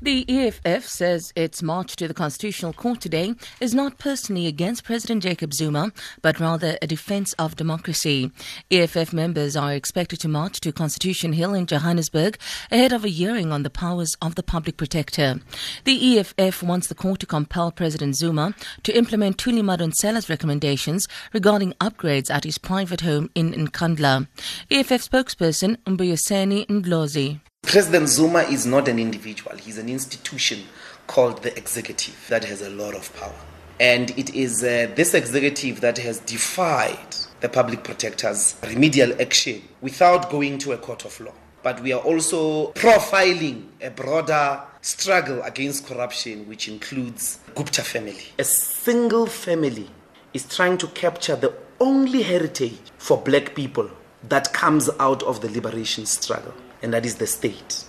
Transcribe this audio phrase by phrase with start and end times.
[0.00, 5.24] The EFF says its march to the Constitutional Court today is not personally against President
[5.24, 5.90] Jacob Zuma,
[6.22, 8.30] but rather a defense of democracy.
[8.70, 12.38] EFF members are expected to march to Constitution Hill in Johannesburg
[12.70, 15.40] ahead of a hearing on the powers of the public protector.
[15.82, 18.54] The EFF wants the court to compel President Zuma
[18.84, 24.28] to implement Thuli Madonsela's recommendations regarding upgrades at his private home in Nkandla.
[24.70, 27.40] EFF spokesperson Mbuyiseni Ndlozi.
[27.68, 30.64] President Zuma is not an individual, he's an institution
[31.06, 33.34] called the executive that has a lot of power.
[33.78, 40.30] And it is uh, this executive that has defied the public protector's remedial action without
[40.30, 41.34] going to a court of law.
[41.62, 48.32] But we are also profiling a broader struggle against corruption, which includes Gupta family.
[48.38, 49.90] A single family
[50.32, 53.90] is trying to capture the only heritage for black people
[54.30, 57.84] that comes out of the liberation struggle and that is the state.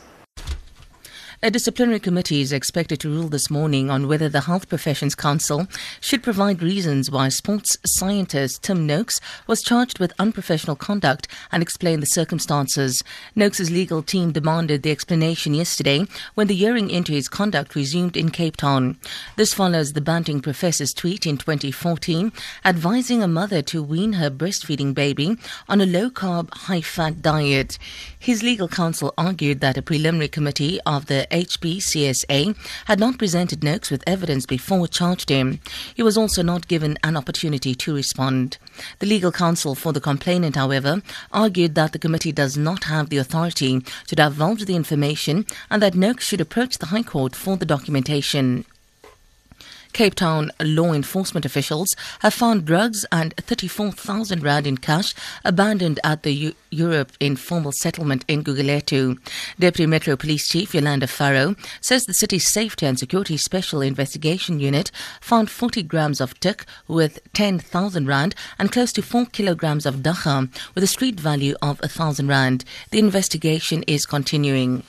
[1.41, 5.67] A disciplinary committee is expected to rule this morning on whether the Health Professions Council
[6.01, 12.01] should provide reasons why sports scientist Tim Noakes was charged with unprofessional conduct and explain
[12.01, 13.01] the circumstances.
[13.37, 18.31] Noakes' legal team demanded the explanation yesterday when the hearing into his conduct resumed in
[18.31, 18.97] Cape Town.
[19.37, 22.33] This follows the Banting professor's tweet in 2014
[22.65, 25.37] advising a mother to wean her breastfeeding baby
[25.69, 27.79] on a low carb, high fat diet.
[28.19, 33.91] His legal counsel argued that a preliminary committee of the HPCSA had not presented Noakes
[33.91, 35.59] with evidence before charged him.
[35.93, 38.57] He was also not given an opportunity to respond.
[38.99, 43.17] The legal counsel for the complainant, however, argued that the committee does not have the
[43.17, 47.65] authority to divulge the information and that Noakes should approach the High Court for the
[47.65, 48.65] documentation.
[49.93, 56.23] Cape Town law enforcement officials have found drugs and 34,000 rand in cash abandoned at
[56.23, 59.17] the U- Europe informal settlement in Gugulethu.
[59.59, 64.91] Deputy Metro Police Chief Yolanda Farrow says the city's safety and security special investigation unit
[65.21, 70.49] found 40 grams of tik with 10,000 rand and close to 4 kilograms of dagga
[70.75, 72.63] with a street value of 1,000 rand.
[72.91, 74.83] The investigation is continuing.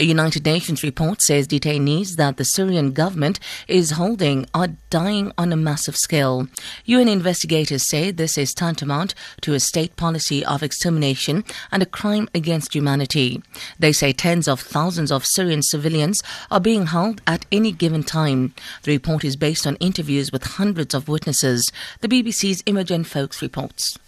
[0.00, 5.52] A United Nations report says detainees that the Syrian government is holding are dying on
[5.52, 6.46] a massive scale.
[6.84, 11.42] UN investigators say this is tantamount to a state policy of extermination
[11.72, 13.42] and a crime against humanity.
[13.80, 18.54] They say tens of thousands of Syrian civilians are being held at any given time.
[18.84, 21.72] The report is based on interviews with hundreds of witnesses.
[22.02, 23.98] The BBC's Imogen Foulkes reports.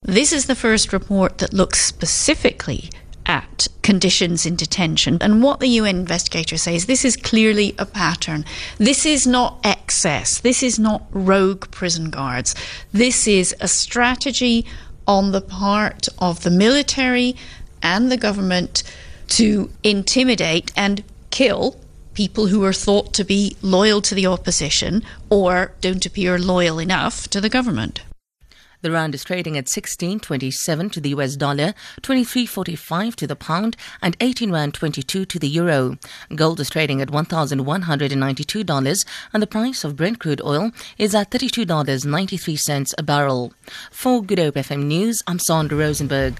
[0.00, 2.88] This is the first report that looks specifically
[3.26, 5.18] at conditions in detention.
[5.20, 8.44] And what the UN investigator says, this is clearly a pattern.
[8.78, 10.40] This is not excess.
[10.40, 12.54] This is not rogue prison guards.
[12.92, 14.66] This is a strategy
[15.06, 17.36] on the part of the military
[17.82, 18.82] and the government
[19.28, 21.76] to intimidate and kill
[22.14, 27.28] people who are thought to be loyal to the opposition or don't appear loyal enough
[27.28, 28.02] to the government.
[28.84, 31.72] The rand is trading at 16.27 to the US dollar,
[32.02, 35.96] 23.45 to the pound, and 18 rand 22 to the euro.
[36.34, 42.94] Gold is trading at $1,192, and the price of Brent crude oil is at $32.93
[42.98, 43.54] a barrel.
[43.90, 46.38] For Good Hope FM News, I'm Sandra Rosenberg.